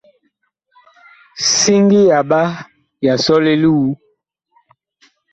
[1.57, 2.41] Siŋgi yaɓa
[3.05, 3.85] ya sɔle li wu.